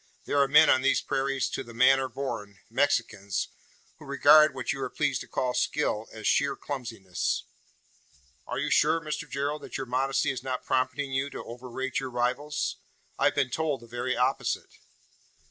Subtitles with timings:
[0.25, 3.49] There are men on these prairies `to the manner born' Mexicans
[3.99, 7.43] who regard, what you are pleased to call skill, as sheer clumsiness."
[8.47, 12.09] "Are you sure, Mr Gerald, that your modesty is not prompting you to overrate your
[12.09, 12.77] rivals?
[13.19, 14.71] I have been told the very opposite."